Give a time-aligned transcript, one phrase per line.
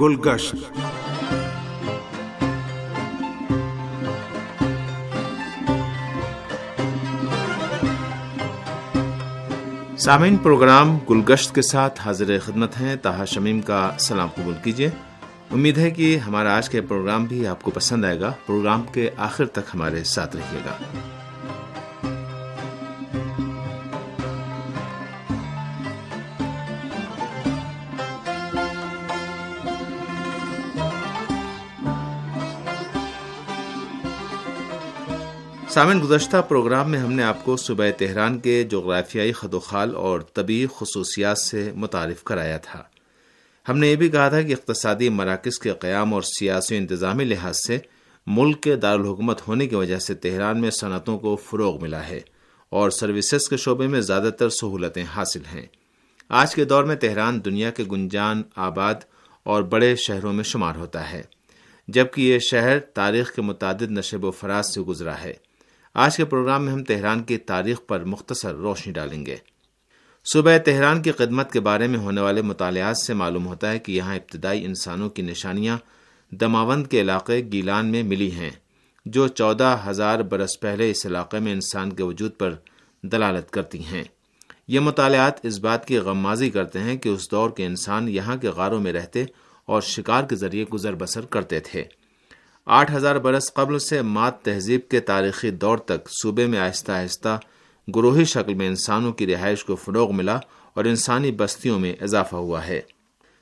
[0.00, 0.56] گلگشت۔
[10.00, 14.90] سامعین، پروگرام گلگشت کے ساتھ حاضر خدمت ہیں تاہا شمیم کا۔ سلام قبول کیجیے
[15.50, 19.10] امید ہے کہ ہمارا آج کا پروگرام بھی آپ کو پسند آئے گا۔ پروگرام کے
[19.16, 20.72] آخر تک ہمارے ساتھ رہیے گا۔
[35.78, 39.94] سامن گزشتہ پروگرام میں ہم نے آپ کو صوبہ تہران کے جغرافیائی خد و خال
[39.94, 42.82] اور طبی خصوصیات سے متعارف کرایا تھا۔
[43.68, 47.56] ہم نے یہ بھی کہا تھا کہ اقتصادی مراکز کے قیام اور سیاسی انتظامی لحاظ
[47.66, 47.78] سے
[48.26, 52.20] ملک کے دارالحکومت ہونے کی وجہ سے تہران میں صنعتوں کو فروغ ملا ہے
[52.68, 55.66] اور سروسز کے شعبے میں زیادہ تر سہولتیں حاصل ہیں۔
[56.28, 58.94] آج کے دور میں تہران دنیا کے گنجان، آباد
[59.42, 61.22] اور بڑے شہروں میں شمار ہوتا ہے،
[61.88, 65.47] جبکہ یہ شہر تاریخ کے متعدد نشب و فراز سے گزرا ہے۔
[65.94, 69.36] آج کے پروگرام میں ہم تہران کی تاریخ پر مختصر روشنی ڈالیں گے۔
[70.32, 73.92] صبح تہران کی خدمت کے بارے میں ہونے والے مطالعات سے معلوم ہوتا ہے کہ
[73.92, 75.78] یہاں ابتدائی انسانوں کی نشانیاں
[76.30, 78.50] دماوند کے علاقے گیلان میں ملی ہیں،
[79.06, 82.54] جو چودہ ہزار برس پہلے اس علاقے میں انسان کے وجود پر
[83.02, 84.04] دلالت کرتی ہیں۔
[84.68, 88.48] یہ مطالعات اس بات کی غمازی کرتے ہیں کہ اس دور کے انسان یہاں کے
[88.48, 89.24] غاروں میں رہتے
[89.64, 91.84] اور شکار کے ذریعے گزر بسر کرتے تھے۔
[92.70, 97.38] آٹھ ہزار برس قبل سے مات تہذیب کے تاریخی دور تک صوبے میں آہستہ آہستہ
[97.96, 100.38] گروہی شکل میں انسانوں کی رہائش کو فروغ ملا
[100.74, 102.80] اور انسانی بستیوں میں اضافہ ہوا ہے۔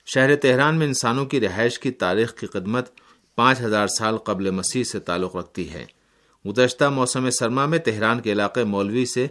[0.07, 2.91] شہر تہران میں انسانوں کی رہائش کی تاریخ کی خدمت
[3.37, 5.87] پانچ ہزار سال قبل مسیح سے تعلق رکھتی ہے۔
[6.49, 9.27] گزشتہ موسم سرما میں تہران کے علاقے مولوی سے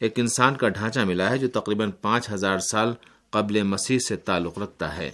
[0.00, 2.92] ایک انسان کا ڈھانچہ ملا ہے جو تقریباً پانچ ہزار سال
[3.30, 5.10] قبل مسیح سے تعلق رکھتا ہے۔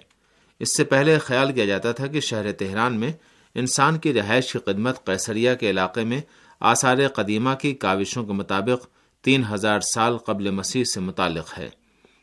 [0.59, 3.13] اس سے پہلے خیال کیا جاتا تھا کہ شہر تہران میں
[3.57, 6.21] انسان کی رہائش کی خدمت قیصریہ کے علاقے میں
[6.61, 8.87] آثار قدیمہ کی کاوشوں کے مطابق
[9.25, 11.69] تین ہزار سال قبل مسیح سے متعلق ہے۔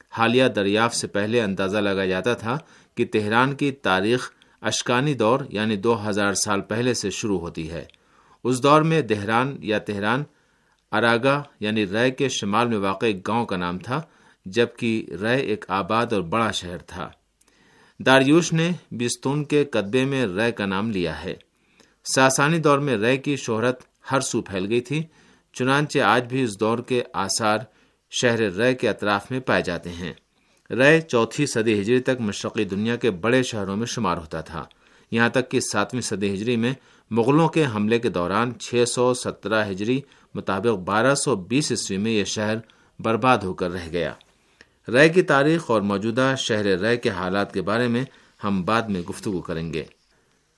[0.10, 2.58] حالیہ دریافت سے پہلے اندازہ لگا جاتا تھا
[2.96, 7.86] کہ تہران کی تاریخ اشکانی دور یعنی دو ہزار سال پہلے سے شروع ہوتی ہے۔
[8.44, 10.24] اس دور میں دہران یا تہران،
[10.92, 14.02] اراگا یعنی رے کے شمال میں واقع ایک گاؤں کا نام تھا،
[14.46, 17.10] جبکہ رے ایک آباد اور بڑا شہر تھا۔
[18.00, 21.34] داریوش نے بستون کے قدبے میں رے کا نام لیا ہے۔
[22.04, 23.82] ساسانی دور میں رے کی شہرت
[24.12, 25.04] ہر سو پھیل گئی تھی،
[25.54, 27.58] چنانچہ آج بھی اس دور کے آثار
[28.12, 30.14] شہر رے کے اطراف میں پائے جاتے ہیں۔
[30.70, 34.64] رے چوتھی صدی ہجری تک مشرقی دنیا کے بڑے شہروں میں شمار ہوتا تھا۔
[35.12, 36.74] یہاں تک کہ ساتویں صدی ہجری میں
[37.12, 40.02] مغلوں کے حملے کے دوران چھ سو سترہ ہجری
[40.34, 42.56] مطابق بارہ سو بیس عیسوی میں یہ شہر
[43.00, 44.14] برباد ہو کر رہ گیا۔
[44.88, 48.06] رے کی تاریخ اور موجودہ شہر رے کے حالات کے بارے میں
[48.44, 49.84] ہم بعد میں گفتگو کریں گے۔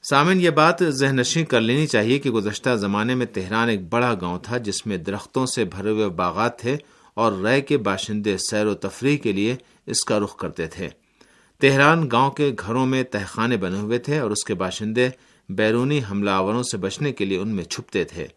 [0.09, 4.13] سامن یہ بات ذہن نشیں کر لینی چاہیے کہ گزشتہ زمانے میں تہران ایک بڑا
[4.21, 6.77] گاؤں تھا جس میں درختوں سے بھرے ہوئے باغات تھے
[7.13, 10.89] اور رے کے باشندے سیر و تفریح کے لیے اس کا رخ کرتے تھے۔
[11.59, 15.09] تہران گاؤں کے گھروں میں تہخانے بنے ہوئے تھے اور اس کے باشندے
[15.49, 18.27] بیرونی حملہ آوروں سے بچنے کے لیے ان میں چھپتے تھے۔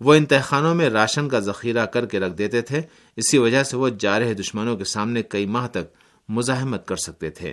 [0.00, 2.80] وہ ان تہخانوں میں راشن کا ذخیرہ کر کے رکھ دیتے تھے،
[3.16, 5.94] اسی وجہ سے وہ جارح دشمنوں کے سامنے کئی ماہ تک
[6.28, 7.52] مزاحمت کر سکتے تھے۔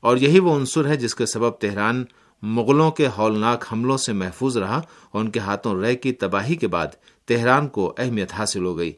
[0.00, 2.04] اور یہی وہ عنصر ہے جس کے سبب تہران
[2.42, 6.68] مغلوں کے ہولناک حملوں سے محفوظ رہا اور ان کے ہاتھوں رے کی تباہی کے
[6.68, 6.86] بعد
[7.26, 8.92] تہران کو اہمیت حاصل ہو گئی۔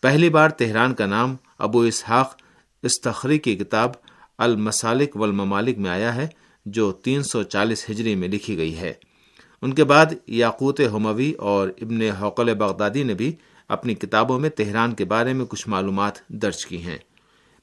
[0.00, 2.36] پہلی بار تہران کا نام ابو اسحاق
[2.82, 3.90] استخری کی کتاب
[4.38, 6.28] المسالک والممالک میں آیا ہے،
[6.66, 8.92] جو تین سو چالیس ہجری میں لکھی گئی ہے۔
[9.66, 13.32] ان کے بعد یاقوت ہموی اور ابن حوقل بغدادی نے بھی
[13.68, 16.98] اپنی کتابوں میں تہران کے بارے میں کچھ معلومات درج کی ہیں۔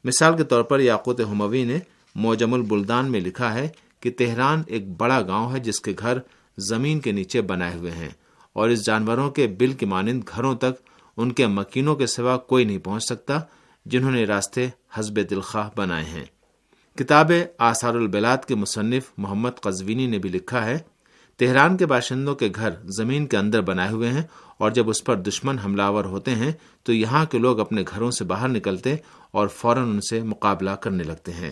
[0.03, 1.77] مثال کے طور پر یاقوت ہموی نے
[2.15, 3.67] موجم البلدان میں لکھا ہے
[3.99, 6.17] کہ تہران ایک بڑا گاؤں ہے جس کے گھر
[6.57, 8.09] زمین کے نیچے بنائے ہوئے ہیں
[8.53, 12.65] اور اس جانوروں کے بل کے مانند گھروں تک ان کے مکینوں کے سوا کوئی
[12.65, 13.39] نہیں پہنچ سکتا
[13.85, 16.25] جنہوں نے راستے حزب دلخواہ بنائے ہیں۔
[16.97, 20.77] کتاب آثار البلاد کے مصنف محمد قزوینی نے بھی لکھا ہے
[21.37, 24.23] تہران کے باشندوں کے گھر زمین کے اندر بنائے ہوئے ہیں
[24.57, 26.51] اور جب اس پر دشمن حملہ ہوتے ہیں،
[26.83, 28.95] تو یہاں کے لوگ اپنے گھروں سے باہر نکلتے
[29.31, 31.51] اور فوراً ان سے مقابلہ کرنے لگتے ہیں۔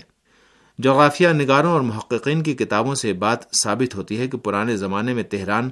[0.80, 5.24] جغرافیہ نگاروں اور محققین کی کتابوں سے بات ثابت ہوتی ہے کہ پرانے زمانے میں
[5.24, 5.70] تہران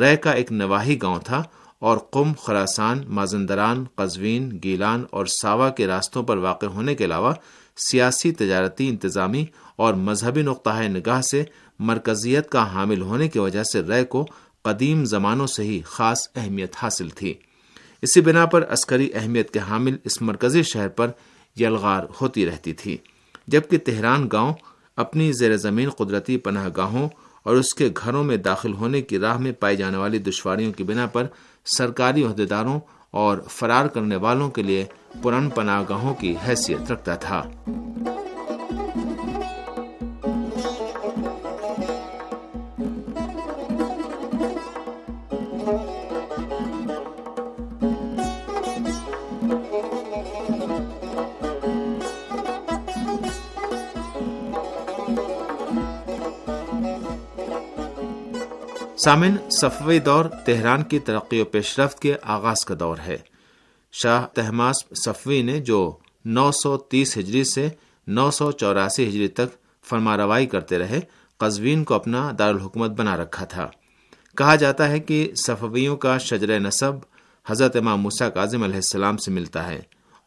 [0.00, 1.42] رے کا ایک نواحی گاؤں تھا
[1.78, 7.32] اور قم، خراسان، مازندران، قزوین، گیلان اور ساوا کے راستوں پر واقع ہونے کے علاوہ
[7.76, 9.44] سیاسی تجارتی انتظامی
[9.80, 11.44] اور مذہبی نقطۂ نگاہ سے
[11.78, 14.26] مرکزیت کا حامل ہونے کی وجہ سے رے کو
[14.62, 17.34] قدیم زمانوں سے ہی خاص اہمیت حاصل تھی۔
[18.02, 21.10] اسی بنا پر عسکری اہمیت کے حامل اس مرکزی شہر پر
[21.60, 22.96] یلغار ہوتی رہتی تھی،
[23.46, 24.52] جبکہ تہران گاؤں
[24.96, 27.08] اپنی زیر زمین قدرتی پناہ گاہوں
[27.42, 30.84] اور اس کے گھروں میں داخل ہونے کی راہ میں پائی جانے والی دشواریوں کی
[30.84, 31.26] بنا پر
[31.76, 32.80] سرکاری عہدیداروں
[33.10, 34.84] اور فرار کرنے والوں کے لیے
[35.22, 37.42] پرن پناہ گاہوں کی حیثیت رکھتا تھا۔
[59.04, 63.16] سامن صفوی دور تہران کی ترقی و پیش رفت کے آغاز کا دور ہے۔
[63.92, 67.68] شاہ تہماس صفوی نے جو نو سو تیس ہجری سے
[68.06, 69.54] نو سو چوراسی ہجری تک
[69.84, 71.00] فرما روائی کرتے رہے،
[71.38, 73.68] قزوین کو اپنا دارالحکومت بنا رکھا تھا۔
[74.36, 76.92] کہا جاتا ہے کہ صفویوں کا شجر نصب
[77.46, 79.80] حضرت امام موسا کاظم علیہ السلام سے ملتا ہے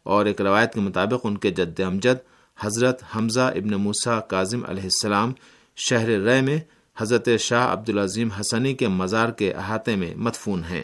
[0.03, 2.17] اور ایک روایت کے مطابق ان کے جد امجد
[2.59, 5.33] حضرت حمزہ ابن موسا کاظم علیہ السلام
[5.75, 6.57] شہر رے میں
[6.97, 10.83] حضرت شاہ عبدالعظیم حسنی کے مزار کے احاطے میں مدفون ہیں۔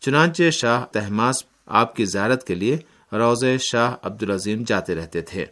[0.00, 2.76] چنانچہ شاہ تہماس آپ کی زیارت کے لیے
[3.12, 5.46] روز شاہ عبدالعظیم جاتے رہتے تھے۔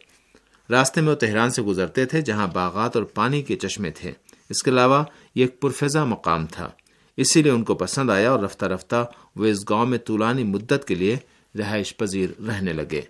[0.71, 4.13] راستے میں وہ تہران سے گزرتے تھے جہاں باغات اور پانی کے چشمے تھے۔
[4.51, 5.05] اس کے علاوہ
[5.35, 6.71] یہ ایک پرفضا مقام تھا۔
[7.17, 9.07] اسی لیے ان کو پسند آیا اور رفتہ رفتہ
[9.37, 11.17] وہ اس گاؤں میں طولانی مدت کے لیے
[11.59, 13.01] رہائش پذیر رہنے لگے۔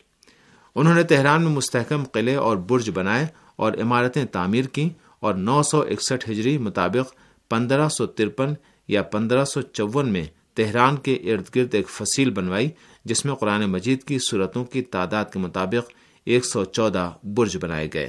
[0.74, 3.26] انہوں نے تہران میں مستحکم قلعے اور برج بنائے
[3.56, 4.90] اور عمارتیں تعمیر کی
[5.22, 7.14] اور نو سو اکسٹھ ہجری مطابق
[7.50, 8.54] پندرہ سو ترپن
[8.88, 10.24] یا پندرہ سو چون میں
[10.54, 12.70] تہران کے ارد گرد ایک فصیل بنوائی،
[13.04, 15.90] جس میں قرآن مجید کی صورتوں کی تعداد کے مطابق
[16.24, 18.08] ایک سو چودہ برج بنائے گئے۔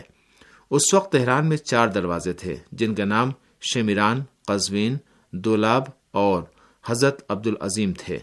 [0.71, 3.31] اس وقت تہران میں چار دروازے تھے، جن کا نام
[3.61, 4.97] شمیران، قزوین،
[5.31, 6.43] دولاب اور
[6.85, 8.17] حضرت عبد العظیم تھے۔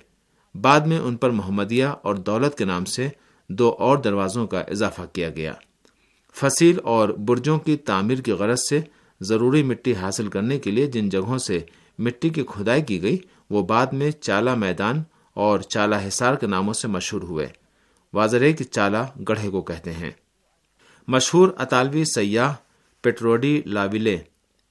[0.55, 3.09] بعد میں ان پر محمدیہ اور دولت کے نام سے
[3.49, 5.53] دو اور دروازوں کا اضافہ کیا گیا۔
[6.41, 8.81] فصیل اور برجوں کی تعمیر کی غرض سے
[9.21, 11.61] ضروری مٹی حاصل کرنے کے لیے جن جگہوں سے
[11.99, 13.19] مٹی کی کھدائی کی گئی،
[13.51, 15.03] وہ بعد میں چالا میدان
[15.35, 17.47] اور چالا حصار کے ناموں سے مشہور ہوئے۔
[18.15, 20.11] واضح کی چالا گڑھے کو کہتے ہیں۔
[21.09, 22.53] مشہور اطالوی سیاح
[23.03, 24.19] پیٹروڈی لاویلے،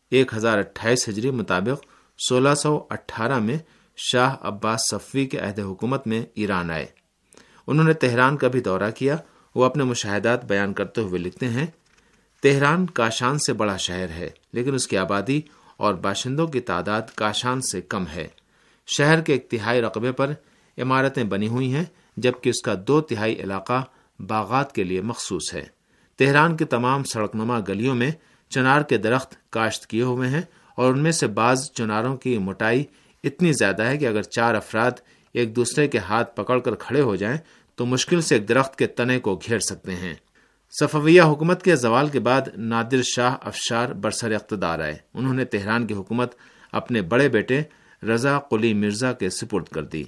[0.10, 1.86] ایک ہزار اٹھائیس ہجری مطابق
[2.30, 3.57] سولہ سو اٹھارہ میں
[3.98, 6.86] شاہ عباس صفوی کے عہد حکومت میں ایران آئے۔
[7.68, 9.18] انہوں نے تہران کا بھی دورہ کیا
[9.55, 11.67] وہ اپنے مشاہدات بیان کرتے ہوئے لکھتے ہیں،
[12.41, 15.41] تہران کاشان سے بڑا شہر ہے، لیکن اس کی آبادی
[15.77, 18.27] اور باشندوں کی تعداد کاشان سے کم ہے۔
[18.87, 20.33] شہر کے ایک تہائی رقبے پر
[20.77, 21.83] عمارتیں بنی ہوئی ہیں،
[22.17, 23.83] جبکہ اس کا دو تہائی علاقہ
[24.19, 25.63] باغات کے لیے مخصوص ہے۔
[26.17, 28.11] تہران کے تمام سڑک نما گلیوں میں
[28.49, 30.41] چنار کے درخت کاشت کیے ہوئے ہیں
[30.75, 32.83] اور ان میں سے بعض چناروں کی موٹائی
[33.23, 34.91] اتنی زیادہ ہے کہ اگر چار افراد
[35.33, 37.37] ایک دوسرے کے ہاتھ پکڑ کر کھڑے ہو جائیں
[37.79, 40.13] تو مشکل سے ایک درخت کے تنے کو گھیر سکتے ہیں۔
[40.79, 45.87] صفویہ حکومت کے زوال کے بعد نادر شاہ افشار برسر اقتدار آئے۔ انہوں نے تہران
[45.87, 46.31] کی حکومت
[46.71, 47.61] اپنے بڑے بیٹے
[48.03, 50.03] رضا قلی مرزا کے سپرد کر دی۔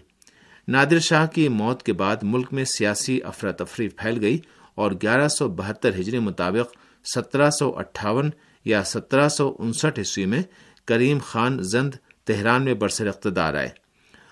[0.68, 4.38] نادر شاہ کی موت کے بعد ملک میں سیاسی افراتفری پھیل گئی
[4.76, 6.78] اور گیارہ سو بہتر ہجری مطابق
[7.16, 8.30] سترہ سو اٹھاون
[8.66, 10.44] یا سترہ سو انسٹھ عیسوی میں
[10.86, 13.70] کریم خان زند تہران میں برسر اقتدار آئے۔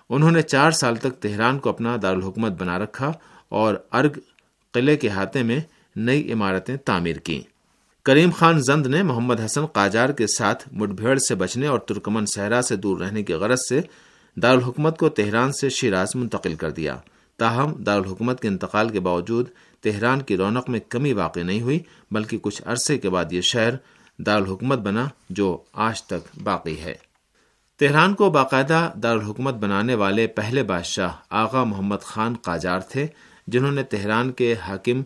[0.09, 3.11] انہوں نے چار سال تک تہران کو اپنا دارالحکومت بنا رکھا
[3.49, 4.19] اور ارگ
[4.71, 5.59] قلعے کے ہاتھے میں
[5.95, 7.41] نئی عمارتیں تعمیر کی
[8.03, 12.61] کریم خان زند نے محمد حسن قاجار کے ساتھ مٹبھیڑ سے بچنے اور ترکمن صحرا
[12.61, 13.81] سے دور رہنے کی غرض سے
[14.41, 16.97] دارالحکومت کو تہران سے شیراز منتقل کر دیا۔
[17.37, 19.45] تاہم، دارالحکومت کے انتقال کے باوجود
[19.81, 21.79] تہران کی رونق میں کمی واقع نہیں ہوئی،
[22.11, 23.73] بلکہ کچھ عرصے کے بعد یہ شہر
[24.17, 27.08] دارالحکومت بنا جو آج تک باقی ہے۔
[27.79, 33.07] تہران کو باقاعدہ دارالحکومت بنانے والے پہلے بادشاہ آغا محمد خان قاجار تھے،
[33.47, 35.01] جنہوں نے تہران کے حاکم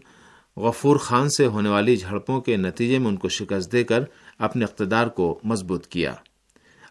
[0.57, 4.03] غفور خان سے ہونے والی جھڑپوں کے نتیجے میں ان کو شکست دے کر
[4.39, 6.13] اپنے اقتدار کو مضبوط کیا۔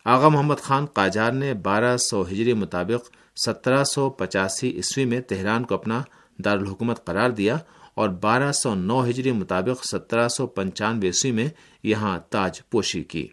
[0.05, 3.11] آغا محمد خان قاجار نے بارہ سو ہجری مطابق
[3.47, 6.03] سترہ سو پچاسی عیسوی میں تہران کو اپنا
[6.45, 7.57] دارالحکومت قرار دیا
[7.95, 11.49] اور بارہ سو نو ہجری مطابق سترہ سو پنچانوے عیسوی میں
[11.83, 13.29] یہاں تاج پوشی کی۔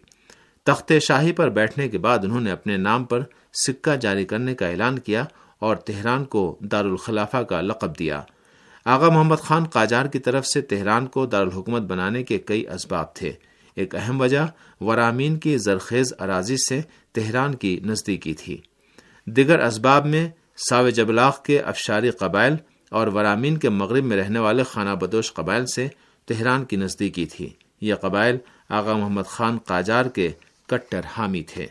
[0.64, 3.20] تخت شاہی پر بیٹھنے کے بعد انہوں نے اپنے نام پر
[3.66, 5.24] سکہ جاری کرنے کا اعلان کیا
[5.58, 8.22] اور تہران کو دارالخلافہ کا لقب دیا۔
[8.84, 13.32] آغا محمد خان قاجار کی طرف سے تہران کو دارالحکومت بنانے کے کئی اسباب تھے۔
[13.74, 14.46] ایک اہم وجہ
[14.80, 16.80] ورامین کی زرخیز اراضی سے
[17.12, 18.60] تہران کی نزدیکی تھی۔
[19.26, 20.28] دیگر اسباب میں
[20.68, 22.54] ساو جبلاخ کے افشاری قبائل
[22.90, 25.88] اور ورامین کے مغرب میں رہنے والے خانہ بدوش قبائل سے
[26.26, 27.50] تہران کی نزدیکی تھی۔
[27.80, 28.38] یہ قبائل
[28.68, 30.28] آغا محمد خان قاجار کے
[30.70, 31.66] کٹر حامی تھے۔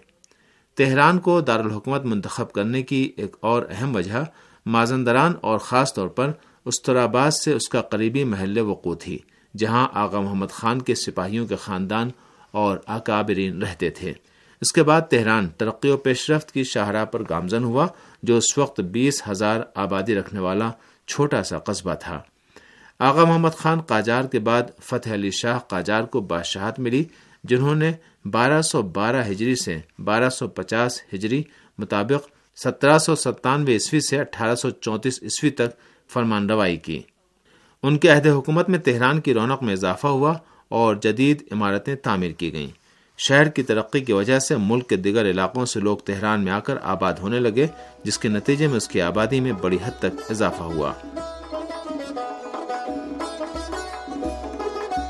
[0.75, 4.23] تہران کو دارالحکومت منتخب کرنے کی ایک اور اہم وجہ
[4.65, 6.31] مازندران اور خاص طور پر
[6.65, 9.19] استراباد سے اس کا قریبی محل وقوع تھی،
[9.57, 12.09] جہاں آغا محمد خان کے سپاہیوں کے خاندان
[12.51, 14.13] اور اکابرین رہتے تھے۔
[14.61, 17.87] اس کے بعد تہران ترقی و پیش رفت کی شاہراہ پر گامزن ہوا،
[18.23, 20.71] جو اس وقت بیس ہزار آبادی رکھنے والا
[21.07, 22.21] چھوٹا سا قصبہ تھا۔
[22.99, 27.03] آغا محمد خان قاجار کے بعد فتح علی شاہ قاجار کو بادشاہت ملی
[27.43, 27.91] جنہوں نے
[28.25, 31.43] بارہ سو بارہ ہجری سے بارہ سو پچاس ہجری
[31.77, 32.27] مطابق
[32.63, 35.69] سترہ سو ستانوے عیسوی سے اٹھارہ سو چونتیس عیسوی تک
[36.09, 37.01] فرمان روائی کی۔
[37.83, 40.33] ان کے عہد حکومت میں تہران کی رونق میں اضافہ ہوا
[40.69, 42.67] اور جدید عمارتیں تعمیر کی گئیں۔
[43.17, 46.59] شہر کی ترقی کی وجہ سے ملک کے دیگر علاقوں سے لوگ تہران میں آ
[46.59, 47.67] کر آباد ہونے لگے،
[48.03, 50.93] جس کے نتیجے میں اس کی آبادی میں بڑی حد تک اضافہ ہوا۔